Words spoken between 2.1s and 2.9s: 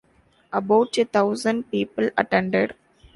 attended.